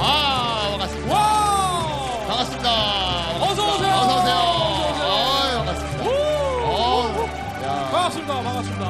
[0.00, 1.14] 아 반갑습니다.
[1.14, 1.18] 와
[2.28, 2.68] 반갑습니다.
[3.44, 3.94] 어서 오세요.
[3.94, 4.36] 어서 오세요.
[4.36, 5.08] 어서 오세요.
[5.08, 6.04] 아 반갑습니다.
[6.04, 6.06] 어,
[7.64, 8.32] 야, 반갑습니다.
[8.42, 8.84] 반갑습니다.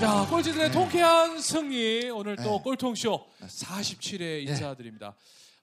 [0.00, 2.10] 자, 꼴찌들의 통쾌한 승리.
[2.10, 2.60] 오늘 또 네.
[2.62, 5.14] 꼴통쇼 47회 인사드립니다.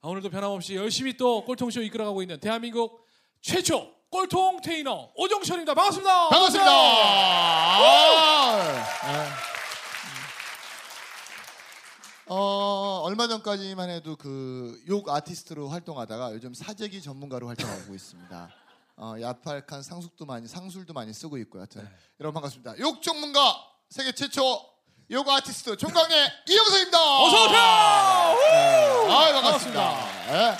[0.03, 3.05] 아, 오늘도 변함없이 열심히 또 꼴통쇼 이끌어가고 있는 대한민국
[3.41, 5.73] 최초 꼴통 테이너 오정철입니다.
[5.75, 6.30] 반갑습니다.
[6.30, 6.71] 반갑습니다.
[6.71, 8.58] 아,
[9.08, 9.27] 네.
[12.27, 18.49] 어, 얼마 전까지만 해도 그 욕 아티스트로 활동하다가 요즘 사재기 전문가로 활동하고 있습니다.
[18.97, 21.61] 어, 야팔칸 상술도 많이 상술도 많이 쓰고 있고요.
[21.61, 21.88] 하여튼
[22.19, 22.80] 여러분 반갑습니다.
[22.80, 23.39] 욕 전문가
[23.89, 24.41] 세계 최초
[25.12, 26.16] 욕 아티스트 총각내
[26.48, 26.98] 이영석입니다.
[27.20, 27.59] 어서 오세요.
[27.59, 30.08] 아, 반갑습니다.
[30.31, 30.58] 예.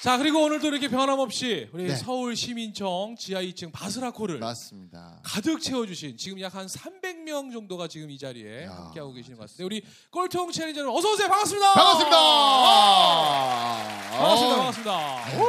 [0.00, 1.96] 자, 그리고 오늘도 이렇게 변함없이 우리 네.
[1.96, 5.20] 서울 시민청 지하 2층 바스라코를 맞습니다.
[5.22, 9.64] 가득 채워주신 지금 약 한 300명 정도가 지금 이 자리에 야, 함께하고 계시는 것 같습니다.
[9.64, 11.28] 우리 꼴통 챌린저 여러분 어서 오세요.
[11.28, 11.72] 반갑습니다.
[11.74, 12.16] 반갑습니다.
[14.10, 14.54] 반갑습니다.
[14.54, 15.38] 어, 반갑습니다.
[15.38, 15.46] 오.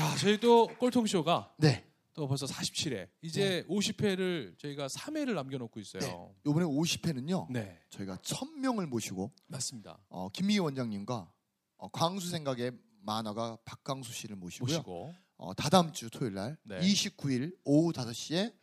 [0.00, 1.84] 야, 저희 또 꼴통 쇼가 네.
[2.14, 3.08] 또 벌써 47회.
[3.22, 6.34] 이제 50회를 저희가 3회를 남겨놓고 있어요.
[6.46, 7.50] 이번에 50회는요.
[7.50, 9.98] 네, 저희가 1000명을 모시고 맞습니다.
[10.08, 11.32] 어, 김미희 원장님과
[11.76, 12.72] 어, 광수 생각의
[13.02, 14.76] 만화가 박광수 씨를 모시고요.
[14.76, 16.78] 모시고 어, 다다음 주 토요일 날 네.
[16.78, 18.54] 29일 오후 5시에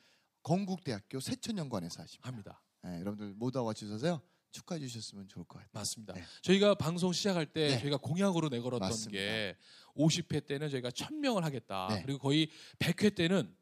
[0.43, 2.27] 건국대학교 세천연관에서 하십니다.
[2.27, 2.63] 합니다.
[2.83, 4.21] 네, 여러분들 모두 같이 오셔서요.
[4.51, 5.69] 축하해 주셨으면 좋을 것 같아요.
[5.73, 6.13] 맞습니다.
[6.13, 6.23] 네.
[6.41, 7.79] 저희가 방송 시작할 때 네.
[7.79, 9.11] 저희가 공약으로 내걸었던 맞습니다.
[9.11, 9.55] 게
[9.95, 11.87] 50회 때는 저희가 1000명을 하겠다.
[11.89, 12.03] 네.
[12.03, 13.55] 그리고 거의 100회 때는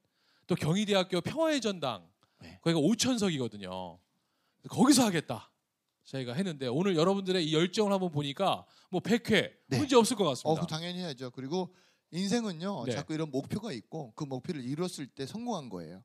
[0.48, 2.60] 또 경희대학교 평화의 전당 네.
[2.62, 4.00] 거기가 5천석이거든요.
[4.70, 5.52] 거기서 하겠다.
[6.06, 9.78] 저희가 했는데 오늘 여러분들의 이 열정을 한번 보니까 뭐 100회 네.
[9.78, 10.62] 문제 없을 것 어, 같습니다.
[10.62, 11.30] 그 당연히 해야죠.
[11.32, 11.74] 그리고
[12.12, 12.86] 인생은요.
[12.86, 12.92] 네.
[12.94, 16.04] 자꾸 이런 목표가 있고 그 목표를 이뤘을 때 성공한 거예요.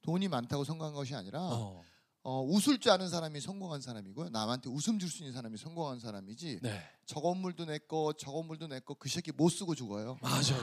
[0.00, 1.82] 돈이 많다고 성공한 것이 아니라 어,
[2.24, 4.28] 어, 웃을 줄 아는 사람이 성공한 사람이고요.
[4.30, 6.60] 남한테 웃음 줄 수 있는 사람이 성공한 사람이지.
[6.62, 6.82] 네.
[7.04, 10.18] 저 건물도 내 거, 저 건물도 내 거 그 새끼 못 쓰고 죽어요.
[10.22, 10.62] 맞아요.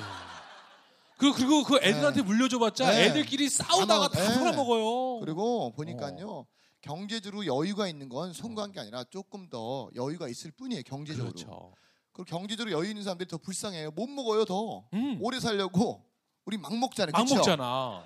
[1.17, 3.05] 그 그리고 그 애들한테 물려줘봤자 네.
[3.07, 4.35] 애들끼리 싸우다가 다 네.
[4.35, 5.19] 팔아먹어요.
[5.19, 6.45] 그리고 보니까요.
[6.81, 10.83] 경제적으로 여유가 있는 건 성공한 게 아니라 조금 더 여유가 있을 뿐이에요.
[10.83, 11.33] 경제적으로.
[11.33, 11.73] 그렇죠.
[12.13, 13.91] 그리고 경제적으로 여유 있는 사람들이 더 불쌍해요.
[13.91, 14.85] 못 먹어요 더.
[14.93, 16.05] 음, 오래 살려고
[16.45, 17.11] 우리 막 먹잖아요.
[17.11, 17.35] 막 그쵸?
[17.35, 18.01] 먹잖아.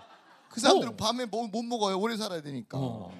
[0.49, 0.95] 그 사람들은 어.
[0.95, 1.99] 밤에 뭐, 못 먹어요.
[1.99, 2.79] 오래 살아야 되니까.
[2.79, 3.13] 어.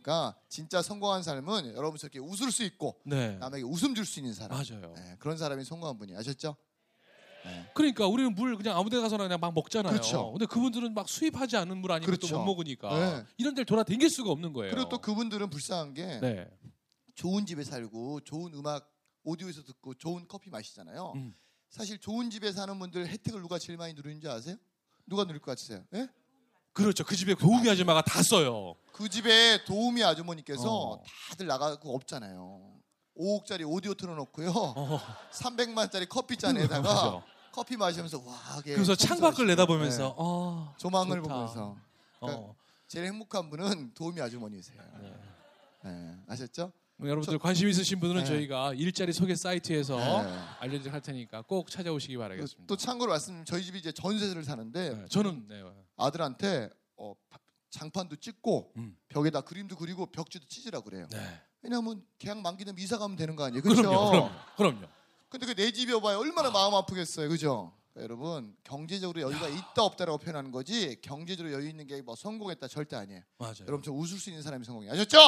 [0.00, 3.36] 그러니까 진짜 성공한 삶은 여러분 저렇게 웃을 수 있고 네.
[3.36, 4.58] 남에게 웃음 줄 수 있는 사람.
[4.58, 4.92] 맞아요.
[4.94, 6.56] 네, 그런 사람이 성공한 분이 아셨죠?
[7.44, 7.70] 네.
[7.74, 9.92] 그러니까 우리는 물 그냥 아무데 가서나 그냥 막 먹잖아요.
[9.92, 10.30] 그렇죠.
[10.32, 12.28] 근데 그분들은 막 수입하지 않은 물 아니면 그렇죠.
[12.28, 13.24] 또못 먹으니까 네.
[13.36, 14.72] 이런 데를 돌아 댕길 수가 없는 거예요.
[14.74, 16.48] 그리고 또 그분들은 불쌍한 게 네.
[17.14, 18.88] 좋은 집에 살고 좋은 음악
[19.24, 21.12] 오디오에서 듣고 좋은 커피 마시잖아요.
[21.16, 21.34] 음.
[21.68, 24.56] 사실 좋은 집에 사는 분들 혜택을 누가 제일 많이 누리는지 아세요?
[25.06, 25.84] 누가 누릴 것 같으세요?
[25.94, 26.08] 예?
[26.72, 27.04] 그렇죠.
[27.04, 28.74] 그 집에 도우미 아줌마가 다 써요.
[28.92, 30.62] 그 집에 도우미 아주머니께서
[30.92, 31.02] 어.
[31.28, 32.72] 다들 나가고 없잖아요.
[33.16, 34.50] 5억짜리 오디오 틀어놓고요.
[34.50, 35.00] 어,
[35.32, 37.22] 300만짜리 커피 잔에다가 맞아.
[37.52, 38.60] 커피 마시면서 와.
[38.64, 40.14] 그래서 창밖을 내다보면서 네.
[40.16, 41.34] 어, 조망을 좋다.
[41.34, 41.76] 보면서
[42.18, 42.54] 그러니까 어.
[42.88, 44.80] 제일 행복한 분은 도우미 아주머니세요.
[45.00, 45.14] 네.
[45.84, 46.72] 네, 아셨죠?
[47.10, 48.26] 여러분들 관심 있으신 분들은 네.
[48.26, 50.38] 저희가 일자리 소개 사이트에서 네.
[50.60, 52.66] 알려드릴 테니까 꼭 찾아오시기 바라겠습니다.
[52.66, 55.62] 또 참고로 말씀 저희 집이 이제 전세를 사는데 네, 저는 네.
[55.96, 57.38] 아들한테 어, 바-
[57.70, 58.96] 장판도 찍고 음.
[59.08, 61.06] 벽에다 그림도 그리고 벽지도 치지라 그래요.
[61.10, 61.40] 네.
[61.62, 63.82] 왜냐하면 계약 만기 되면 이사 가면 되는 거 아니에요, 그렇죠?
[63.82, 64.86] 그럼요, 그럼요, 그럼요.
[65.28, 67.72] 근데 그 내 집이 봐요 얼마나 마음 아프겠어요, 그죠?
[67.94, 72.96] 그러니까 여러분 경제적으로 여유가 있다 없다라고 표현하는 거지 경제적으로 여유 있는 게 뭐 성공했다 절대
[72.96, 73.22] 아니에요.
[73.38, 73.54] 맞아요.
[73.62, 75.18] 여러분 저 웃을 수 있는 사람이 성공이 아셨죠?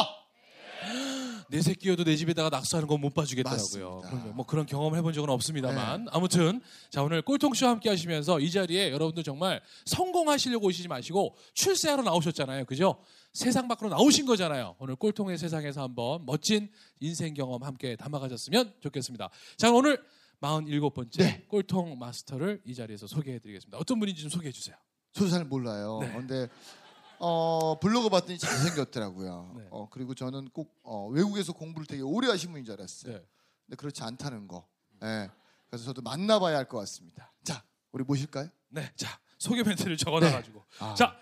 [1.51, 4.01] 내 새끼여도 내 집에다가 낙서하는 건 못 봐주겠더라고요.
[4.01, 4.33] 그럼요.
[4.33, 6.61] 뭐 그런 경험 해본 적은 없습니다만 아무튼
[6.91, 12.65] 자 오늘 꼴통쇼 함께 하시면서 이 자리에 여러분들 정말 성공하시려고 오시지 마시고 출세하러 나오셨잖아요.
[12.65, 12.97] 그죠?
[13.35, 14.77] 세상 밖으로 나오신 거잖아요.
[14.79, 19.29] 오늘 꼴통의 세상에서 한번 멋진 인생 경험 함께 담아가셨으면 좋겠습니다.
[19.59, 20.03] 자 오늘
[20.41, 21.45] 47번째 네.
[21.49, 23.77] 꼴통 마스터를 이 자리에서 소개해드리겠습니다.
[23.79, 24.77] 어떤 분인지 좀 소개해 주세요.
[25.13, 25.99] 저도 잘 몰라요.
[26.03, 26.13] 네.
[26.13, 26.49] 근데
[27.19, 29.55] 어, 블로그 봤더니 잘생겼더라고요.
[29.57, 29.65] 네.
[29.71, 33.13] 어, 그리고 저는 꼭 어, 외국에서 공부를 되게 오래 하신 분인 줄 알았어요.
[33.13, 33.25] 네.
[33.67, 34.67] 근데 그렇지 않다는 거.
[35.03, 35.31] 예.
[35.69, 37.33] 그래서 저도 만나봐야 할 것 같습니다.
[37.43, 37.63] 자,
[37.93, 38.49] 우리 모실까요?
[38.69, 40.95] 네, 자 소개 멘트를 적어놔가지고 아.
[40.95, 41.17] 자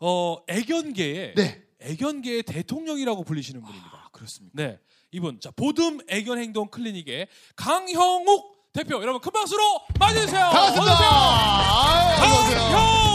[0.00, 1.62] 어, 애견계의 네.
[1.80, 3.90] 애견계의 대통령이라고 불리시는 분입니다.
[3.96, 4.52] 아, 그렇습니까?
[4.62, 4.78] 네,
[5.10, 9.62] 이분 자 보듬 애견 행동 클리닉의 강형욱 대표 여러분 큰 박수로
[9.98, 10.40] 맞이해주세요.
[10.50, 10.92] 반갑습니다.
[10.92, 12.58] 아, 어서 오세요.
[12.60, 13.07] 강형욱,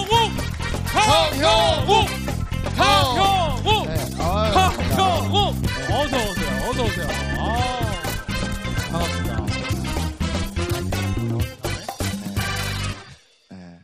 [1.06, 2.08] 강형욱,
[2.78, 3.96] 강형욱, 네.
[4.20, 4.52] 아.
[4.72, 5.54] 강형욱.
[5.92, 6.70] 어서 오세요.
[6.70, 7.08] 어서 오세요.
[7.40, 7.44] 아,
[8.90, 9.46] 반갑습니다.
[13.50, 13.80] 네.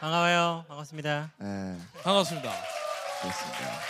[0.00, 0.64] 반가워요.
[0.68, 1.30] 반갑습니다.
[1.38, 1.78] 네.
[2.02, 2.52] 반갑습니다.
[3.20, 3.80] 그렇습니다.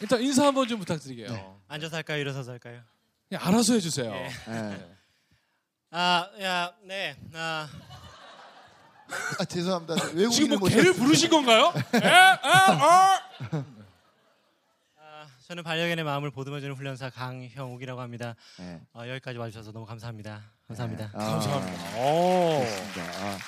[0.00, 1.32] 일단 인사 한번 좀 부탁드릴게요.
[1.32, 1.46] 네.
[1.68, 2.18] 앉아서 할까요?
[2.18, 2.82] 일어서서 할까요?
[3.28, 4.12] 그냥 알아서 해주세요.
[4.12, 4.28] 예.
[4.46, 4.96] 네.
[5.90, 7.16] 아, 야, 네.
[7.34, 7.68] 아,
[9.38, 9.94] 아, 죄송합니다.
[10.14, 11.72] 외국인을 지금 뭐 개를 부르신 건가요?
[11.94, 13.18] 에, 에, 어.
[14.98, 18.34] 아, 저는 반려견의 마음을 보듬어주는 훈련사 강형욱이라고 합니다.
[18.58, 18.80] 네.
[18.94, 20.42] 어, 여기까지 와주셔서 너무 감사합니다.
[20.68, 21.10] 감사합니다.
[21.14, 21.96] 아, 감사합니다.
[21.98, 22.58] 오.
[22.60, 23.02] 그렇습니다.
[23.26, 23.38] 아,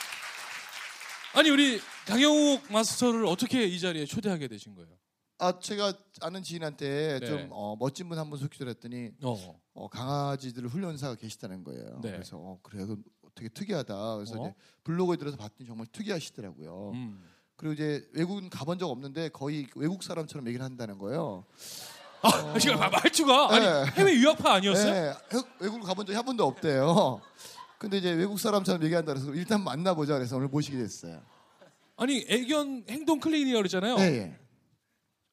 [1.35, 4.91] 아니 우리 강영욱 마스터를 어떻게 이 자리에 초대하게 되신 거예요?
[5.39, 7.27] 아, 제가 아는 지인한테 네.
[7.27, 9.61] 좀 어, 멋진 분 한 분 소개드렸더니 어.
[9.75, 12.01] 어, 강아지들 훈련사가 계시다는 거예요.
[12.03, 12.13] 네.
[12.13, 12.97] 그래서 어, 그래요.
[13.35, 14.17] 되게 특이하다.
[14.17, 14.47] 그래서 어?
[14.47, 16.91] 이제 블로그에 들어서 봤더니 정말 특이하시더라고요.
[16.95, 17.23] 음.
[17.57, 21.45] 그리고 이제 외국은 가본 적 없는데 거의 외국 사람처럼 얘기를 한다는 거예요.
[22.23, 23.85] 아, 지금 말투가 아니 네.
[23.95, 24.93] 해외 유학파 아니었어요?
[24.93, 27.21] 네, 해- 외국을 가본 적이 한 번도 없대요.
[27.79, 31.21] 근데 이제 외국 사람처럼 얘기한다 그래서 일단 만나보자 그래서 오늘 모시게 됐어요.
[31.97, 33.19] 아니 애견 행동
[33.59, 33.97] 그랬잖아요.
[33.97, 34.39] 네, 예.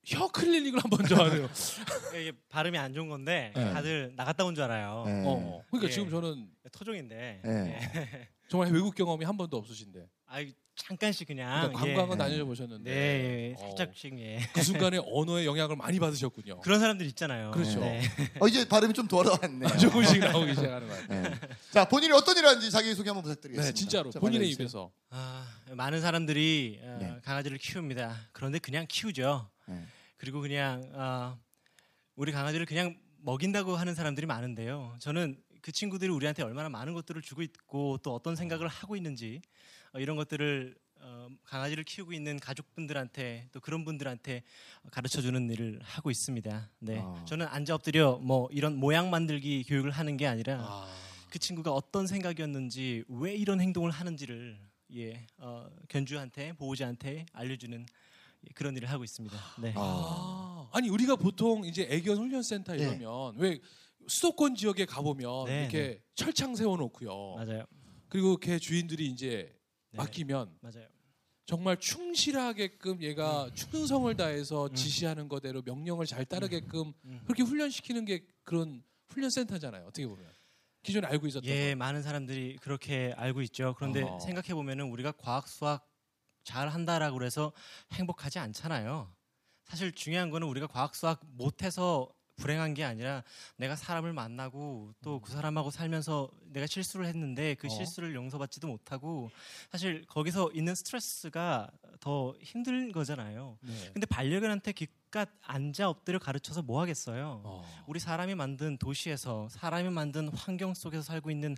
[0.10, 1.50] 혀 클리닉을 한번 더 하네요.
[2.20, 3.74] 이게 발음이 안 좋은 건데 네.
[3.74, 5.04] 다들 나갔다 온 줄 알아요.
[5.06, 5.24] 네.
[5.26, 5.62] 어.
[5.70, 5.94] 그러니까 예.
[5.94, 7.42] 지금 저는 토종인데.
[7.44, 7.80] 네.
[7.96, 8.28] 예.
[8.50, 10.38] 정말 외국 경험이 한 번도 없으신데 아,
[10.76, 11.72] 잠깐씩 그냥.
[11.72, 12.24] 그러니까 관광은 네.
[12.24, 12.96] 다녀 보셨는데 예.
[12.96, 14.40] 네, 어, 살짝씩 예.
[14.54, 16.62] 그 순간에 언어의 영향을 많이 받으셨군요.
[16.62, 17.52] 그런 사람들 있잖아요.
[17.52, 17.80] 그렇죠.
[17.80, 18.02] 네.
[18.40, 19.78] 어, 이제 발음이 좀 돌아왔네요.
[19.78, 21.22] 조금씩 나오기 시작하는 것 같아요.
[21.30, 21.36] 네.
[21.70, 23.70] 자, 본인이 어떤 일 하는지 자기 소개 한번 부탁드리겠습니다.
[23.70, 24.64] 네, 진짜로 좀 본인의 알려주세요.
[24.66, 27.16] 입에서 아, 많은 사람들이 어, 네.
[27.24, 28.16] 강아지를 키웁니다.
[28.32, 29.48] 그런데 그냥 키우죠.
[30.20, 30.26] 네.
[30.26, 31.40] 그리고 그냥 어,
[32.16, 34.98] 우리 강아지를 그냥 먹인다고 하는 사람들이 많은데요.
[35.00, 39.42] 저는 그 친구들이 우리한테 얼마나 많은 것들을 주고 있고 또 어떤 생각을 하고 있는지
[39.94, 44.44] 어, 이런 것들을 어, 강아지를 키우고 있는 가족분들한테 또 그런 분들한테
[44.92, 46.70] 가르쳐 주는 일을 하고 있습니다.
[46.80, 47.00] 네.
[47.02, 47.24] 아.
[47.26, 50.94] 저는 앉아 엎드려 뭐 이런 모양 만들기 교육을 하는 게 아니라 아,
[51.30, 54.60] 그 친구가 어떤 생각이었는지 왜 이런 행동을 하는지를
[54.96, 58.09] 예, 어, 견주한테 보호자한테 알려주는 예,
[58.56, 59.38] 그런 일을 하고 있습니다.
[59.62, 59.74] 네.
[59.76, 62.84] 아, 아니 우리가 보통 이제 애견 훈련센터 예.
[62.84, 63.60] 이러면 왜
[64.08, 67.36] 수도권 지역에 가보면 네, 이렇게 철창 세워놓고요.
[67.36, 67.66] 맞아요.
[68.08, 69.54] 그리고 걔 주인들이 이제
[69.92, 69.98] 네.
[69.98, 70.88] 맡기면 맞아요.
[71.46, 74.76] 정말 충실하게끔 얘가 충성을 다해서 음.
[74.76, 77.22] 지시하는 거대로 명령을 잘 따르게끔 음.
[77.26, 79.86] 그렇게 훈련시키는 게 그런 훈련센터잖아요.
[79.88, 80.26] 어떻게 보면
[80.84, 81.78] 기존에 알고 있었던 예, 거.
[81.78, 83.74] 많은 사람들이 그렇게 알고 있죠.
[83.78, 84.20] 그런데 어허.
[84.20, 85.89] 생각해 보면은 우리가 과학 수학
[86.50, 87.52] 잘 한다라고 그래서
[87.92, 89.08] 행복하지 않잖아요.
[89.66, 93.24] 사실 중요한 거는 우리가 과학 수학 못해서 불행한 게 아니라
[93.58, 97.70] 내가 사람을 만나고 또 그 사람하고 살면서 내가 실수를 했는데 그 어.
[97.70, 99.30] 실수를 용서받지도 못하고
[99.72, 103.60] 사실 거기서 있는 스트레스가 더 힘든 거잖아요.
[103.62, 103.92] 네.
[103.94, 107.42] 근데 반려견한테 기껏 앉아 엎드려 가르쳐서 뭐 하겠어요?
[107.44, 107.84] 어.
[107.86, 111.56] 우리 사람이 만든 도시에서 사람이 만든 환경 속에서 살고 있는 어,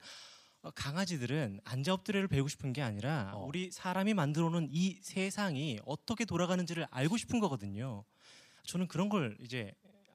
[0.70, 3.46] 강아지들은 앉아 엎드려를 배우고 싶은 게 아니라 어.
[3.46, 8.03] 우리 사람이 만들어 놓은 이 세상이 어떻게 돌아가는지를 알고 싶은 거거든요.
[8.68, 9.74] 저는 그런 걸 이제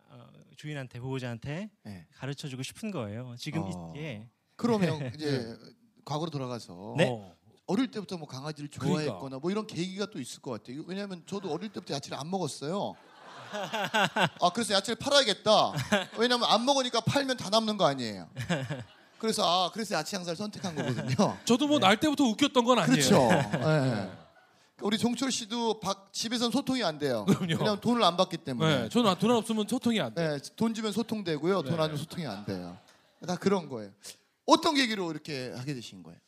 [0.09, 0.25] 어,
[0.57, 2.07] 주인한테 보호자한테 네.
[2.15, 3.35] 가르쳐 주고 싶은 거예요.
[3.39, 3.93] 지금 어.
[3.95, 5.57] 이게 그러면 이제
[6.05, 7.09] 과거로 돌아가서 네.
[7.11, 7.35] 어.
[7.67, 9.05] 어릴 때부터 뭐 강아지를 그러니까.
[9.05, 10.85] 좋아했거나 뭐 이런 계기가 또 있을 것 같아요.
[10.87, 12.95] 왜냐하면 저도 어릴 때부터 야채를 안 먹었어요.
[14.41, 15.73] 아 그래서 야채를 팔아야겠다.
[16.19, 18.31] 왜냐하면 안 먹으니까 팔면 다 남는 거 아니에요.
[19.19, 21.39] 그래서 아 그래서 야채 향사를 선택한 거거든요.
[21.45, 22.97] 저도 뭐 날 때부터 웃겼던 건 아니에요.
[22.97, 23.09] 네.
[23.09, 23.29] 그렇죠.
[23.69, 24.27] 예.
[24.83, 27.25] 우리 종철 씨도 박, 집에선 소통이 안 돼요.
[27.27, 27.47] 그럼요.
[27.49, 28.83] 왜냐하면 돈을 안 받기 때문에.
[28.83, 30.29] 네, 저는 돈 없으면 소통이 안 돼.
[30.29, 31.63] 네, 돈 주면 소통되고요.
[31.63, 31.83] 돈 네.
[31.83, 32.79] 안 주면 소통이 안 돼요.
[33.27, 33.91] 다 그런 거예요.
[34.45, 36.19] 어떤 계기로 이렇게 하게 되신 거예요?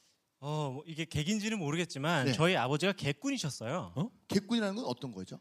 [0.41, 2.33] 어, 뭐 이게 객인지는 모르겠지만 네.
[2.33, 3.93] 저희 아버지가 객꾼이셨어요.
[3.95, 4.09] 어?
[4.29, 5.39] 개꾼이라는 건 어떤 거죠?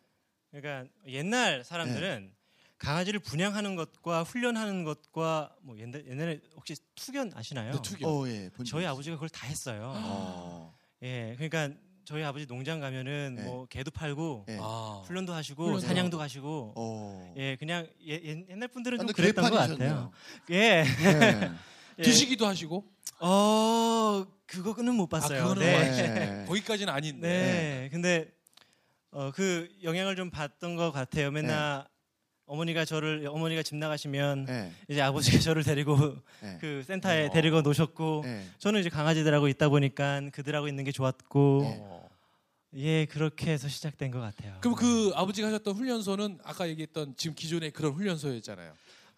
[0.51, 2.33] 그러니까 옛날 사람들은
[2.77, 7.73] 강아지를 분양하는 것과 훈련하는 것과 뭐 옛날, 옛날에 혹시 투견 아시나요?
[7.73, 8.09] 네, 투견.
[8.09, 8.49] 어, 예.
[8.53, 9.93] 본 저희 적 아버지가 그걸 다 했어요.
[9.95, 10.75] 어.
[11.01, 13.43] 예, 그러니까 저희 아버지 농장 가면은 네.
[13.43, 14.57] 뭐 개도 팔고 예.
[14.61, 15.01] 아.
[15.05, 17.33] 훈련도 하시고 훈련도 사냥도 가시고 어.
[17.37, 19.89] 예, 그냥 예, 옛- 옛날 분들은 아, 좀 근데 그랬던 것 개판이셨네요.
[19.89, 20.11] 같아요.
[20.51, 20.83] 예.
[20.83, 21.51] 네.
[21.99, 22.03] 예.
[22.03, 22.85] 드시기도 하시고
[23.19, 25.41] 어, 그거는 못 봤어요.
[25.43, 25.73] 그거는 네.
[25.79, 26.45] 못 네.
[26.47, 27.27] 거기까지는 아닌데.
[27.27, 27.89] 네.
[27.91, 28.31] 근데
[29.11, 31.31] 어, 그 영향을 좀 받던 것 같아요.
[31.31, 31.87] 맨날
[32.47, 34.71] 어머니가 저를 어머니가 집 나가시면 네.
[34.87, 35.97] 이제 아버지가 저를 데리고
[36.41, 36.57] 네.
[36.59, 37.29] 그 센터에 어.
[37.29, 38.45] 데리고 놓으셨고 네.
[38.57, 41.77] 저는 이제 강아지들하고 있다 보니까 그들하고 있는 게 좋았고 네.
[41.81, 42.09] 어.
[42.75, 44.57] 예 그렇게 해서 시작된 것 같아요.
[44.61, 48.73] 그럼 그 아버지가 하셨던 훈련소는 아까 얘기했던 지금 기존의 그런 훈련소였잖아요.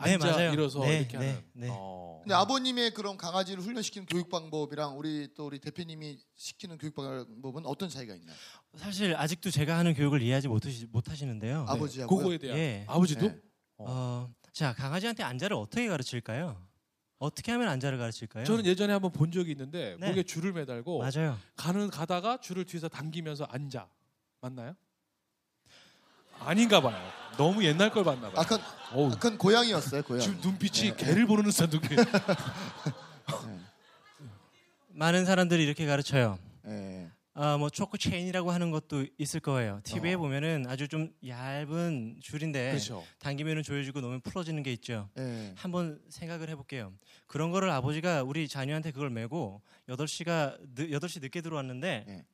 [0.05, 0.53] 네, 앉아 맞아요.
[0.53, 1.43] 일어서 네, 이렇게 네, 하는.
[1.53, 1.67] 네.
[1.71, 2.19] 어.
[2.23, 7.89] 근데 아버님의 그런 강아지를 훈련시키는 교육 방법이랑 우리 또 우리 대표님이 시키는 교육 방법은 어떤
[7.89, 8.35] 차이가 있나요?
[8.77, 11.65] 사실 아직도 제가 하는 교육을 이해하지 못하시, 못하시는데요.
[11.65, 11.71] 네.
[11.71, 12.85] 아버지하고 그거에 대한 예.
[12.87, 13.39] 아버지도 네.
[13.77, 16.65] 어, 자 강아지한테 안자를 어떻게 가르칠까요?
[17.17, 18.45] 어떻게 하면 안자를 가르칠까요?
[18.45, 20.07] 저는 예전에 한번 본 적이 있는데 네.
[20.07, 21.37] 목에 줄을 매달고 맞아요.
[21.57, 23.89] 가는 가다가 줄을 뒤에서 당기면서 앉아
[24.39, 24.75] 맞나요?
[26.39, 26.97] 아닌가 봐요.
[27.37, 28.33] 너무 옛날 걸 봤나 봐요.
[28.35, 28.59] 아kan
[28.91, 30.23] 어우, 아kan 고양이였어요 고양이.
[30.23, 30.95] 지금 눈빛이 네.
[30.95, 31.97] 개를 보는 듯한 눈빛.
[34.89, 36.37] 많은 사람들이 이렇게 가르쳐요.
[36.63, 37.09] 네.
[37.35, 39.79] 아, 뭐 초코 체인이라고 하는 것도 있을 거예요.
[39.85, 40.17] TV에 어.
[40.17, 43.05] 보면은 아주 좀 얇은 줄인데 그렇죠.
[43.19, 45.07] 당기면은 조여지고 놓으면 풀어지는 게 있죠.
[45.15, 45.53] 네.
[45.55, 46.91] 한번 생각을 해볼게요.
[47.27, 52.25] 그런 거를 아버지가 우리 자녀한테 그걸 메고 8시가 8시 늦게 들어왔는데 네.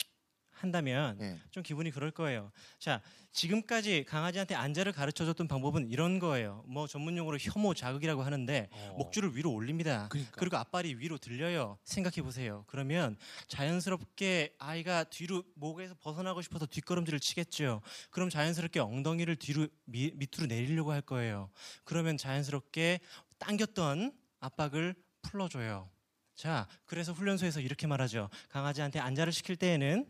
[0.65, 1.39] 한다면 네.
[1.51, 2.51] 좀 기분이 그럴 거예요.
[2.79, 6.63] 자, 지금까지 강아지한테 안자를 가르쳐 줬던 방법은 이런 거예요.
[6.67, 8.95] 뭐 전문 용어로 혐오 자극이라고 하는데 어.
[8.97, 10.07] 목줄을 위로 올립니다.
[10.09, 10.37] 그러니까.
[10.37, 11.77] 그리고 앞발이 위로 들려요.
[11.83, 12.63] 생각해 보세요.
[12.67, 13.17] 그러면
[13.47, 17.81] 자연스럽게 아이가 뒤로 목에서 벗어나고 싶어서 뒷걸음질을 치겠죠.
[18.09, 21.49] 그럼 자연스럽게 엉덩이를 뒤로 미, 밑으로 내리려고 할 거예요.
[21.83, 22.99] 그러면 자연스럽게
[23.37, 25.89] 당겼던 압박을 풀어줘요.
[26.35, 28.29] 자, 그래서 훈련소에서 이렇게 말하죠.
[28.49, 30.05] 강아지한테 안자를 시킬 때에는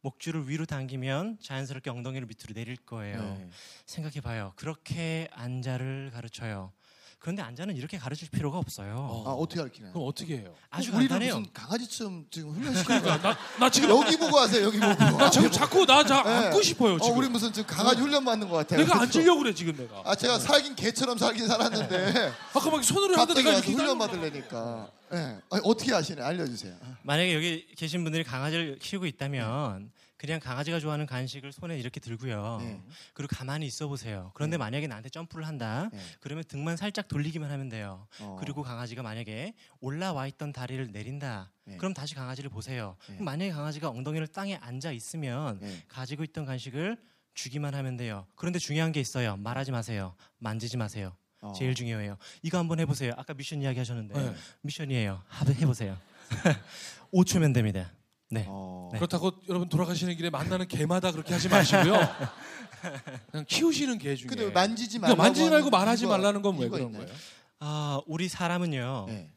[0.00, 3.20] 목줄을 위로 당기면 자연스럽게 엉덩이를 밑으로 내릴 거예요.
[3.20, 3.50] 네.
[3.86, 4.52] 생각해 봐요.
[4.56, 6.72] 그렇게 안자를 가르쳐요.
[7.18, 8.94] 그런데 안자는 이렇게 가르칠 필요가 없어요.
[8.96, 9.24] 어.
[9.26, 9.92] 아 어떻게 가르치나요?
[9.92, 10.54] 그럼 어떻게 해요?
[10.70, 11.38] 아주 우리를 간단해요.
[11.40, 13.20] 무슨 강아지처럼 지금 훈련시키는 거야.
[13.20, 14.64] 나, 나 지금 여기 보고 하세요.
[14.64, 14.94] 여기 보고.
[14.94, 16.30] 나 지금 자꾸 나 자, 네.
[16.30, 17.18] 안고 싶어요 어, 지금.
[17.18, 18.78] 우리 무슨 지금 강아지 훈련 받는 것 같아요.
[18.80, 19.02] 내가 그래서.
[19.18, 20.00] 앉으려고 그래 지금 내가.
[20.04, 23.98] 아 제가 살긴 개처럼 살긴 살았는데 아까 막 손으로 하다 갑자기 내가 와서 이렇게 훈련
[23.98, 24.90] 받으려니까.
[25.14, 25.16] 예.
[25.50, 26.26] 아니, 어떻게 아시나요?
[26.26, 26.74] 알려주세요.
[27.02, 32.58] 만약에 여기 계신 분들이 강아지를 키우고 있다면 그냥 강아지가 좋아하는 간식을 손에 이렇게 들고요.
[32.60, 32.82] 네.
[33.14, 34.32] 그리고 가만히 있어 보세요.
[34.34, 34.58] 그런데 네.
[34.58, 35.88] 만약에 나한테 점프를 한다.
[35.92, 35.98] 네.
[36.20, 38.06] 그러면 등만 살짝 돌리기만 하면 돼요.
[38.20, 38.36] 어.
[38.40, 41.52] 그리고 강아지가 만약에 올라와 있던 다리를 내린다.
[41.64, 41.76] 네.
[41.76, 42.96] 그럼 다시 강아지를 보세요.
[43.08, 43.20] 네.
[43.20, 45.84] 만약에 강아지가 엉덩이를 땅에 앉아 있으면 네.
[45.86, 46.98] 가지고 있던 간식을
[47.34, 48.26] 주기만 하면 돼요.
[48.34, 49.36] 그런데 중요한 게 있어요.
[49.36, 50.16] 말하지 마세요.
[50.38, 51.16] 만지지 마세요.
[51.40, 51.52] 어.
[51.56, 52.16] 제일 중요해요.
[52.42, 53.12] 이거 한번 해보세요.
[53.16, 54.34] 아까 미션 이야기 하셨는데 네.
[54.62, 55.22] 미션이에요.
[55.28, 55.96] 한번 해보세요.
[57.14, 57.92] 5초면 됩니다.
[58.30, 58.44] 네.
[58.48, 58.90] 어.
[58.92, 58.98] 네.
[58.98, 61.94] 그렇다고 여러분 돌아가시는 길에 만나는 개마다 그렇게 하지 마시고요.
[63.32, 64.28] 그냥 키우시는 개 중에.
[64.28, 67.04] 근데 만지지 그러니까 말라고 만지지 말고 말하지 이유가- 말라는 건 왜 그런 있나요?
[67.04, 67.18] 거예요?
[67.60, 69.06] 아 우리 사람은요.
[69.08, 69.30] 네.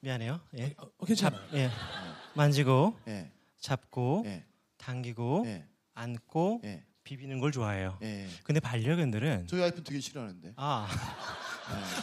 [0.00, 0.40] 미안해요.
[0.58, 0.74] 예.
[0.78, 1.40] 어, 어, 괜찮아요.
[1.54, 1.70] 예.
[2.34, 3.30] 만지고 네.
[3.60, 4.44] 잡고 네.
[4.78, 5.66] 당기고 네.
[5.94, 6.84] 안고 네.
[7.04, 7.98] 비비는 걸 좋아해요.
[8.00, 8.28] 네.
[8.44, 10.54] 근데 반려견들은 저희 와이프 되게 싫어하는데.
[10.56, 10.88] 아.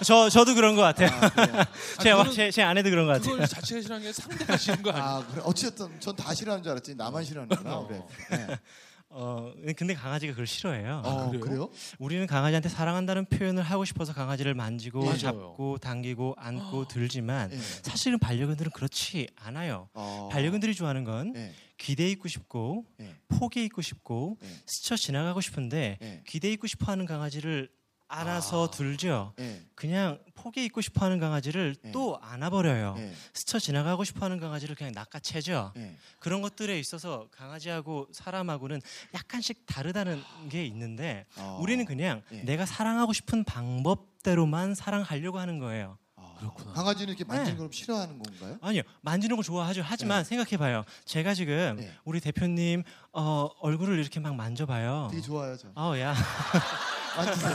[0.05, 1.09] 저 저도 그런 것 같아요.
[1.11, 1.63] 아, 그래요?
[2.01, 3.31] 제, 그거는- 제, 제 아내도 그런 것 같아요.
[3.31, 5.05] 그걸 자체가 싫어하는 게 상대가 싫은 거 아니에요?
[5.05, 5.41] 아, 그래.
[5.45, 6.95] 어쨌든 전 다 싫어하는 줄 알았지.
[6.95, 7.75] 나만 싫어하는구나.
[7.77, 7.87] 어.
[7.87, 8.03] 그래.
[8.31, 8.47] 네.
[9.15, 11.03] 어 근데 강아지가 그걸 싫어해요.
[11.05, 11.39] 어, 그래요?
[11.39, 11.69] 그래요?
[11.99, 15.17] 우리는 강아지한테 사랑한다는 표현을 하고 싶어서 강아지를 만지고 맞아요.
[15.19, 17.57] 잡고 당기고 안고 들지만 네.
[17.83, 19.87] 사실은 반려견들은 그렇지 않아요.
[19.93, 20.29] 어.
[20.31, 21.53] 반려견들이 좋아하는 건 네.
[21.77, 23.13] 기대 있고 싶고 네.
[23.27, 24.49] 폭에 있고 싶고 네.
[24.65, 26.23] 스쳐 지나가고 싶은데 네.
[26.25, 27.69] 기대 있고 싶어하는 강아지를
[28.07, 28.71] 안아서 아.
[28.71, 29.33] 들죠.
[29.37, 29.61] 네.
[29.75, 31.91] 그냥 폭에 있고 싶어하는 강아지를 네.
[31.91, 32.95] 또 안아버려요.
[32.95, 33.13] 네.
[33.33, 35.71] 스쳐 지나가고 싶어하는 강아지를 그냥 낚아채죠.
[35.75, 35.95] 네.
[36.19, 38.81] 그런 것들에 있어서 강아지하고 사람하고는
[39.13, 41.57] 약간씩 다르다는 게 있는데 어.
[41.61, 42.43] 우리는 그냥 네.
[42.43, 45.97] 내가 사랑하고 싶은 방법대로만 사랑하려고 하는 거예요.
[46.15, 46.73] 아, 그렇구나.
[46.73, 47.57] 강아지는 이렇게 만지는 네.
[47.57, 48.57] 걸 싫어하는 건가요?
[48.61, 49.81] 아니요, 만지는 걸 좋아하죠.
[49.83, 50.83] 하지만 생각해봐요.
[51.05, 51.91] 제가 지금 네.
[52.05, 52.83] 우리 대표님
[53.13, 55.07] 어, 얼굴을 이렇게 막 만져봐요.
[55.09, 55.69] 되게 좋아요, 저.
[55.75, 56.13] 어, 야,
[57.15, 57.53] 만지세요.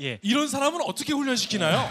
[0.00, 0.18] 예.
[0.22, 1.90] 이런 사람은 어떻게 훈련시키나요?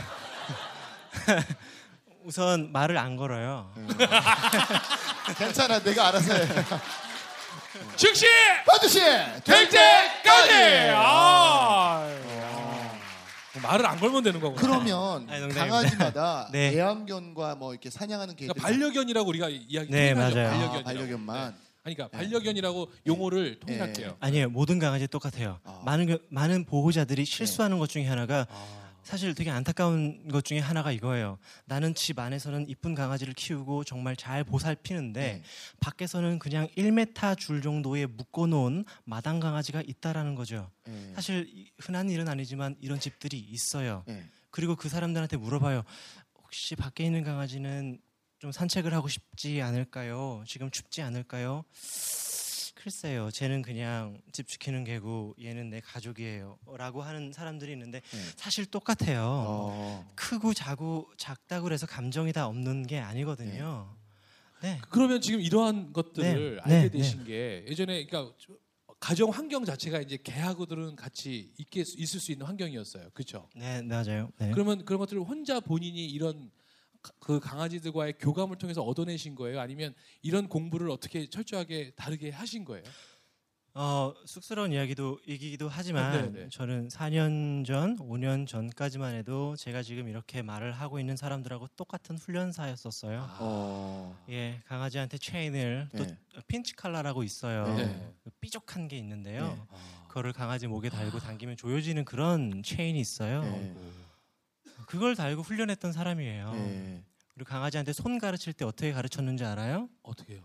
[2.24, 3.74] 우선 말을 안 걸어요.
[5.38, 6.48] 괜찮아, 내가 알아서 해.
[7.96, 8.26] 즉시
[8.68, 9.00] 반드시
[9.44, 10.54] 될 때까지.
[10.96, 12.08] 아.
[13.62, 14.62] 말을 안 걸면 되는 거구나.
[14.62, 15.66] 그러면 아니, 농담입니다.
[15.66, 16.72] 강아지마다 네.
[16.74, 20.14] 애완견과 뭐 이렇게 사냥하는 개들 그러니까 반려견이라고 우리가 이야기 네.
[20.14, 20.30] 맞아요.
[20.30, 20.84] 아, 반려견이라고.
[20.84, 21.69] 반려견만 네.
[21.96, 24.18] 그러니까 반려견이라고 용어를 통일할게요.
[24.20, 24.50] 아니에요.
[24.50, 25.60] 모든 강아지 똑같아요.
[25.64, 25.82] 아.
[25.86, 28.80] 많은 겨- 많은 보호자들이 실수하는 것 중에 하나가 아.
[29.02, 31.40] 사실 되게 안타까운 것 중에 하나가 이거예요.
[31.66, 35.44] 나는 집 안에서는 이쁜 강아지를 키우고 정말 잘 보살피는데 네.
[35.80, 40.70] 밖에서는 그냥 1m 줄 정도의 묶어놓은 마당 강아지가 있다라는 거죠.
[40.86, 41.12] 네.
[41.16, 44.04] 사실 이- 흔한 일은 아니지만 이런 집들이 있어요.
[44.06, 44.24] 네.
[44.52, 45.84] 그리고 그 사람들한테 물어봐요.
[46.44, 48.00] 혹시 밖에 있는 강아지는
[48.40, 50.44] 좀 산책을 하고 싶지 않을까요?
[50.48, 51.66] 지금 춥지 않을까요?
[52.74, 53.30] 글쎄요.
[53.32, 56.58] 쟤는 그냥 집 지키는 개고 얘는 내 가족이에요.
[56.78, 58.18] 라고 하는 사람들이 있는데 네.
[58.38, 59.22] 사실 똑같아요.
[59.26, 60.12] 어.
[60.16, 63.94] 크고 작고 작다고 그래서 감정이 다 없는 게 아니거든요.
[64.62, 64.80] 네.
[64.90, 68.34] 그러면 지금 이러한 것들을 네, 알게 네, 되신 게 예전에 그러니까
[69.02, 73.10] 가정 환경 자체가 이제 개하고들은 같이 있게 있을 수 있는 환경이었어요.
[73.14, 73.50] 그렇죠?
[73.56, 74.30] 네, 맞아요.
[74.38, 74.52] 네.
[74.52, 76.59] 그러면 그런 것들을 혼자 본인이 이런 가-
[77.20, 79.60] 그 강아지들과의 교감을 통해서 얻어내신 거예요?
[79.60, 82.84] 아니면 이런 공부를 어떻게 철저하게 다르게 하신 거예요?
[83.76, 86.50] 어, 쑥스러운 이야기도 이기기도 하지만 네, 네.
[86.50, 93.20] 저는 4년 전, 5년 전까지만 해도 제가 지금 이렇게 말을 하고 있는 사람들하고 똑같은 훈련사였었어요.
[93.22, 93.38] 아.
[93.40, 94.26] 어.
[94.30, 96.18] 예, 강아지한테 체인을 또 네.
[96.48, 97.74] 핀치 칼라라고 있어요.
[97.76, 98.14] 네.
[98.24, 99.48] 그 삐죽한 게 있는데요.
[99.48, 99.62] 네.
[99.70, 100.06] 아.
[100.08, 103.44] 그거를 강아지 목에 달고 당기면 조여지는 그런 체인이 있어요.
[104.90, 104.92] 네.
[104.92, 106.52] 그걸 달고 훈련했던 사람이에요.
[106.54, 107.04] 네.
[107.34, 109.88] 그리고 강아지한테 손 가르칠 때 어떻게 가르쳤는지 알아요?
[110.02, 110.42] 어떻게요?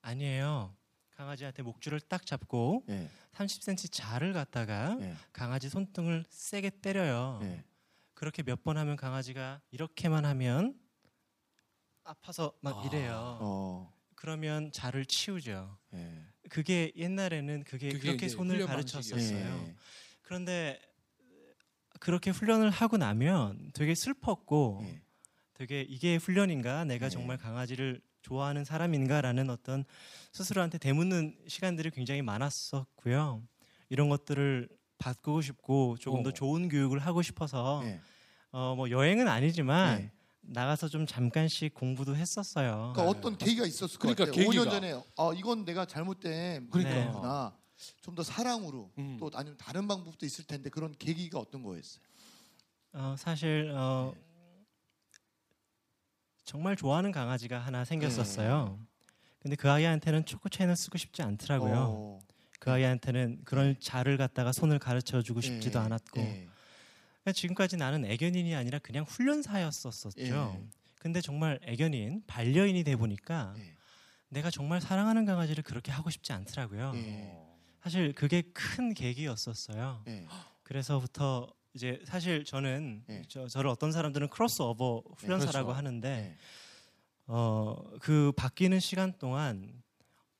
[0.00, 0.74] 아니에요.
[1.16, 3.08] 강아지한테 목줄을 딱 잡고 네.
[3.34, 5.14] 30cm 자를 갖다가 네.
[5.32, 7.38] 강아지 손등을 세게 때려요.
[7.42, 7.64] 네.
[8.14, 10.78] 그렇게 몇 번 하면 강아지가 이렇게만 하면
[12.04, 12.86] 아파서 막 아.
[12.86, 13.38] 이래요.
[13.40, 13.92] 어.
[14.14, 15.76] 그러면 자를 치우죠.
[15.90, 16.24] 네.
[16.48, 19.64] 그게 옛날에는 그게, 그게 그렇게 손을 가르쳤었어요.
[19.64, 19.74] 네.
[20.22, 20.80] 그런데
[22.04, 25.00] 그렇게 훈련을 하고 나면 되게 슬펐고 네.
[25.54, 27.10] 되게 이게 훈련인가 내가 네.
[27.10, 29.86] 정말 강아지를 좋아하는 사람인가라는 어떤
[30.32, 33.42] 스스로한테 되묻는 시간들이 굉장히 많았었고요.
[33.88, 34.68] 이런 것들을
[34.98, 36.32] 바꾸고 싶고 조금 더 어.
[36.32, 37.98] 좋은 교육을 하고 싶어서 네.
[38.52, 40.12] 어, 뭐 여행은 아니지만 네.
[40.42, 42.92] 나가서 좀 잠깐씩 공부도 했었어요.
[42.94, 44.44] 그러니까 어떤 계기가 있었을 것 그러니까 같아요.
[44.44, 44.64] 계기가.
[44.64, 46.94] 5년 전에 아 이건 내가 잘못된 그러니까.
[46.94, 47.63] 부분이구나.
[48.02, 49.16] 좀 더 사랑으로 음.
[49.18, 52.02] 또 아니면 다른 방법도 있을 텐데 그런 계기가 어떤 거였어요?
[52.92, 54.14] 어, 사실 어,
[56.44, 58.78] 정말 좋아하는 강아지가 하나 생겼었어요.
[59.40, 61.74] 근데 그 아이한테는 초코 체인을 쓰고 싶지 않더라고요.
[61.76, 62.20] 어.
[62.60, 65.84] 그 아이한테는 그런 자를 갖다가 손을 가르쳐 주고 싶지도 네.
[65.84, 66.48] 않았고 네.
[67.20, 70.20] 그러니까 지금까지 나는 애견인이 아니라 그냥 훈련사였었었죠.
[70.22, 70.68] 예.
[70.98, 73.74] 근데 정말 애견인 반려인이 돼 보니까 네.
[74.28, 76.92] 내가 정말 사랑하는 강아지를 그렇게 하고 싶지 않더라고요.
[76.92, 77.43] 네.
[77.84, 80.00] 사실 그게 큰 계기였었어요.
[80.06, 80.26] 네.
[80.62, 83.22] 그래서부터 이제 사실 저는 네.
[83.28, 85.76] 저, 저를 어떤 사람들은 크로스오버 훈련사라고 그렇죠.
[85.76, 86.36] 하는데 네.
[87.26, 89.82] 어, 그 바뀌는 시간 동안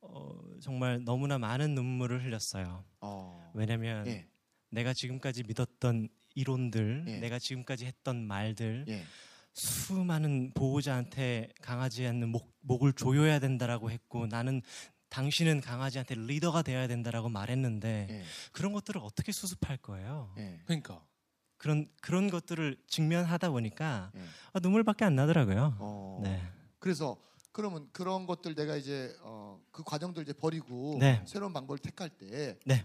[0.00, 2.82] 어, 정말 너무나 많은 눈물을 흘렸어요.
[3.02, 3.52] 어.
[3.52, 4.26] 왜냐면 예.
[4.70, 7.18] 내가 지금까지 믿었던 이론들, 예.
[7.18, 9.04] 내가 지금까지 했던 말들, 예.
[9.52, 14.62] 수많은 보호자한테 강아지한테 목, 목을 조여야 된다라고 했고 나는
[15.14, 18.24] 당신은 강아지한테 리더가 되어야 된다라고 말했는데 예.
[18.50, 20.34] 그런 것들을 어떻게 수습할 거예요?
[20.38, 20.60] 예.
[20.64, 21.06] 그러니까
[21.56, 24.20] 그런 그런 것들을 직면하다 보니까 예.
[24.52, 25.76] 아, 눈물밖에 안 나더라고요.
[25.78, 26.20] 어.
[26.20, 26.42] 네.
[26.80, 27.16] 그래서
[27.52, 31.22] 그러면 그런 것들 내가 이제 어, 그 과정들 이제 버리고 네.
[31.28, 32.84] 새로운 방법을 택할 때 네.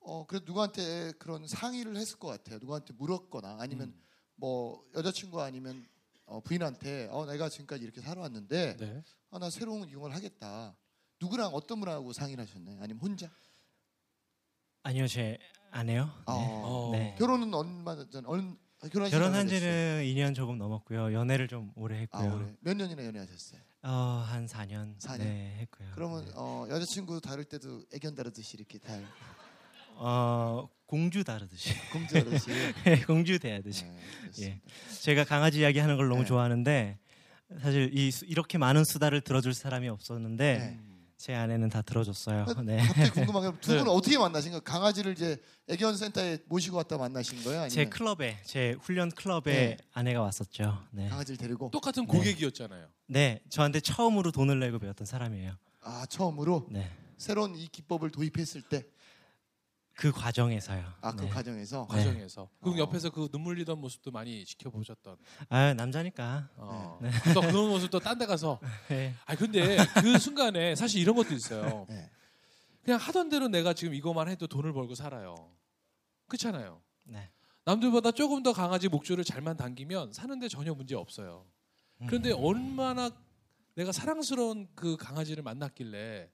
[0.00, 2.60] 어, 그래도 누구한테 그런 상의를 했을 것 같아요.
[2.60, 4.02] 누구한테 물었거나 아니면 음.
[4.36, 5.86] 뭐 여자친구 아니면
[6.24, 9.02] 어, 부인한테 어, 내가 지금까지 이렇게 살아왔는데 네.
[9.30, 10.74] 아, 나 새로운 이용을 하겠다.
[11.20, 12.78] 누구랑 어떤 분하고 상의를 하셨나요?
[12.80, 13.30] 아니면 혼자?
[14.82, 15.38] 아니요, 제
[15.70, 16.04] 아내요.
[16.06, 16.10] 네.
[16.26, 16.90] 어.
[16.92, 17.14] 네.
[17.18, 18.40] 결혼은 얼마 전 얼,
[18.82, 19.48] 지 결혼한?
[19.48, 21.12] 지는 2년 조금 넘었고요.
[21.12, 22.34] 연애를 좀 오래 아, 했고요.
[22.36, 23.60] 올해 몇 년이나 연애하셨어요?
[23.82, 23.90] 어,
[24.26, 24.96] 한 4년.
[24.98, 25.18] 4년?
[25.18, 25.88] 네, 했고요.
[25.94, 26.30] 그러면 네.
[26.36, 29.04] 어, 여자친구 다룰 때도 애견 다루듯이 이렇게 달
[29.96, 31.70] 어, 공주 다루듯이.
[31.92, 32.50] 공주 다루듯이
[33.06, 33.84] 공주 대하듯이.
[33.84, 34.00] 네,
[34.42, 34.60] 예.
[35.02, 36.26] 제가 강아지 이야기 하는 걸 너무 네.
[36.28, 36.98] 좋아하는데
[37.60, 40.80] 사실 이 수- 이렇게 많은 수다를 들어줄 사람이 없었는데 네.
[41.18, 42.46] 제 아내는 다 들어줬어요.
[42.64, 42.76] 네.
[42.76, 43.90] 갑자기 궁금한 게 두 분은 네.
[43.90, 44.60] 어떻게 만나신 거예요?
[44.62, 45.36] 강아지를 이제
[45.68, 47.62] 애견 센터에 모시고 왔다 만나신 거예요?
[47.62, 49.76] 아니면 제 클럽에 제 훈련 클럽에 네.
[49.92, 50.78] 아내가 왔었죠.
[50.92, 51.08] 네.
[51.08, 52.86] 강아지를 데리고 똑같은 고객이었잖아요.
[53.08, 55.56] 네, 저한테 처음으로 돈을 내고 배웠던 사람이에요.
[55.80, 56.88] 아 처음으로 네.
[57.16, 58.82] 새로운 이 기법을 도입했을 때아
[59.98, 60.84] 그 과정에서요.
[61.00, 61.28] 그 네.
[61.28, 61.96] 과정에서 네.
[61.96, 62.78] 과정에서 그 어.
[62.78, 65.16] 옆에서 그 눈물 흘리던 모습도 많이 지켜보셨던.
[65.48, 66.50] 아, 남자니까.
[66.54, 67.00] 어.
[67.34, 68.60] 또 그런 모습 또딴데 가서.
[68.88, 69.12] 네.
[69.26, 71.84] 아 근데 그 순간에 사실 이런 것도 있어요.
[71.88, 72.08] 네.
[72.84, 75.34] 그냥 하던 대로 내가 지금 이거만 해도 돈을 벌고 살아요.
[76.28, 76.80] 그렇잖아요.
[77.02, 77.28] 네.
[77.64, 81.44] 남들보다 조금 더 강아지 목줄을 잘만 당기면 사는데 전혀 문제 없어요.
[82.06, 82.38] 그런데 음.
[82.40, 83.10] 얼마나
[83.74, 86.30] 내가 사랑스러운 그 강아지를 만났길래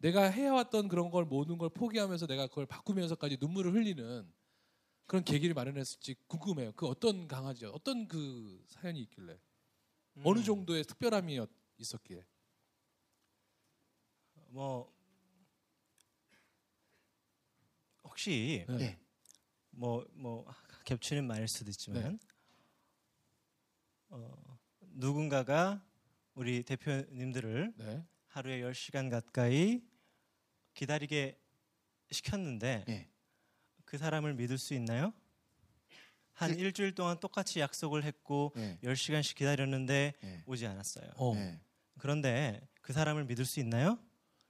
[0.00, 4.32] 내가 해왔던 그런 걸 모든 걸 포기하면서 내가 그걸 바꾸면서까지 눈물을 흘리는
[5.06, 6.72] 그런 계기를 마련했을지 궁금해요.
[6.72, 7.70] 그 어떤 강아지요?
[7.70, 9.38] 어떤 그 사연이 있길래
[10.22, 12.24] 어느 음, 정도의 특별함이 었- 있었기에
[14.48, 14.90] 뭐
[18.04, 18.80] 혹시 네.
[18.80, 18.98] 예.
[19.70, 20.46] 뭐뭐
[20.84, 22.18] 겹치는 말일 수도 있지만 네.
[24.08, 25.84] 어, 누군가가
[26.34, 28.04] 우리 대표님들을 네.
[28.28, 29.82] 하루에 10시간 가까이
[30.74, 31.38] 기다리게
[32.10, 33.08] 시켰는데 예.
[33.84, 35.12] 그 사람을 믿을 수 있나요?
[36.32, 38.78] 한 그- 일주일 동안 똑같이 약속을 했고 예.
[38.82, 40.42] 10시간씩 기다렸는데 예.
[40.46, 41.06] 오지 않았어요.
[41.16, 41.34] 어.
[41.36, 41.60] 예.
[41.98, 43.98] 그런데 그 사람을 믿을 수 있나요?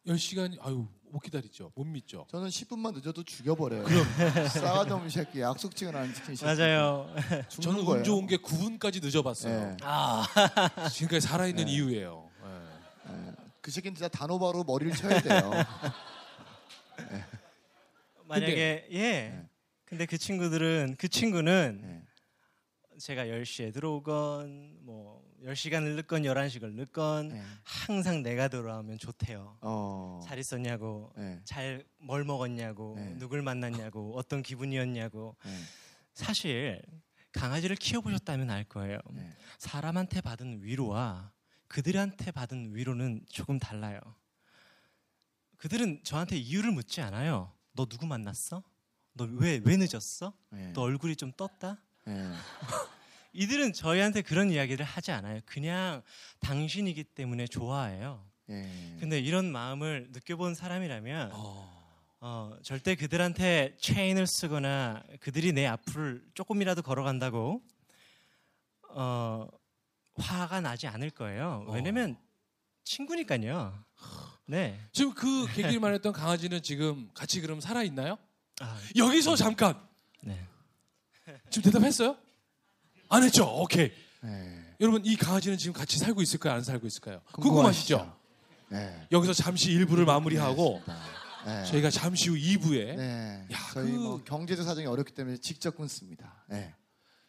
[0.06, 1.72] 10시간 아유 못 기다리죠.
[1.74, 2.26] 못 믿죠.
[2.30, 3.84] 저는 10분만 늦어도 죽여버려요.
[4.48, 6.44] 싸가지 없는 새끼 약속 시간 안 지킨 새끼.
[6.44, 7.12] 맞아요.
[7.48, 7.80] 저는.
[7.80, 9.52] 운 좋은 게 9분까지 늦어봤어요.
[9.72, 9.76] 예.
[9.82, 10.24] 아,
[10.94, 11.72] 지금까지 살아있는 네.
[11.72, 12.30] 이유예요.
[12.44, 13.12] 예.
[13.12, 13.32] 예.
[13.60, 15.50] 그 새끼는 진짜 단호바로 머리를 쳐야 돼요.
[18.24, 18.98] 만약에 예.
[19.00, 19.48] 네.
[19.84, 22.10] 근데 그 친구들은 그 친구는 예.
[22.98, 27.42] 제가 10시에 들어오건 뭐 10시간을 늦건 11시간을 늦건 예.
[27.64, 29.56] 항상 내가 돌아오면 좋대요.
[29.62, 30.20] 어.
[30.24, 31.40] 잘 있었냐고 예.
[31.44, 33.14] 잘뭘 먹었냐고 네.
[33.18, 35.50] 누굴 만났냐고 어떤 기분이었냐고 예.
[36.12, 36.82] 사실
[37.32, 38.98] 강아지를 키워보셨다면 알 거예요.
[39.16, 39.32] 예.
[39.58, 41.32] 사람한테 받은 위로와
[41.68, 43.98] 그들한테 받은 위로는 조금 달라요.
[45.60, 47.52] 그들은 저한테 이유를 묻지 않아요.
[47.74, 48.62] 너 누구 만났어?
[49.12, 50.32] 너 왜 왜 늦었어?
[50.54, 50.72] 예.
[50.72, 51.78] 너 얼굴이 좀 떴다?
[52.08, 52.12] 예.
[53.34, 55.40] 이들은 저희한테 그런 이야기를 하지 않아요.
[55.44, 56.02] 그냥
[56.40, 58.24] 당신이기 때문에 좋아해요.
[58.48, 58.62] 예.
[58.98, 61.80] 근데 이런 마음을 느껴본 사람이라면 어.
[62.22, 67.62] 어, 절대 그들한테 체인을 쓰거나 그들이 내 앞을 조금이라도 걸어간다고
[68.90, 69.46] 어,
[70.16, 71.66] 화가 나지 않을 거예요.
[71.68, 72.16] 왜냐면
[72.84, 73.72] 친구니까요.
[74.46, 74.80] 네.
[74.92, 78.18] 지금 그 계기를 말했던 강아지는 지금 같이 그럼 살아 있나요?
[78.60, 79.78] 아, 여기서 잠깐
[80.22, 80.44] 네.
[81.50, 82.16] 지금 대답했어요?
[83.08, 83.44] 안 했죠.
[83.46, 83.90] 오케이.
[84.24, 84.76] 예.
[84.80, 86.54] 여러분 이 강아지는 지금 같이 살고 있을까요?
[86.54, 87.20] 안 살고 있을까요?
[87.32, 88.16] 궁금하시죠?
[88.70, 89.06] 네.
[89.12, 90.82] 여기서 잠시 1부를 마무리하고
[91.46, 91.64] 네.
[91.66, 93.46] 저희가 잠시 후 2부에 네.
[93.52, 96.44] 야, 저희 그- 뭐 경제적 사정이 어렵기 때문에 직접 끊습니다.
[96.48, 96.74] 네.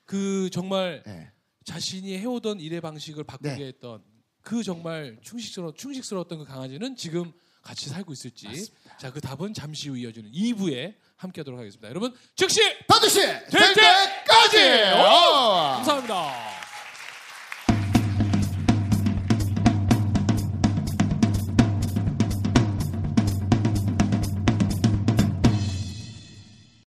[0.06, 1.32] 그 정말 네.
[1.64, 3.68] 자신이 해오던 일의 방식을 바꾸게 네.
[3.68, 4.04] 했던
[4.42, 8.48] 그 정말 충식스러 충식스러웠던 그 강아지는 지금 같이 살고 있을지
[9.00, 11.88] 자그 답은 잠시 후 이어지는 2부에 함께하도록 하겠습니다.
[11.90, 14.58] 여러분 즉시 반드시 될 때까지.
[14.96, 15.76] 어!
[15.76, 16.61] 감사합니다.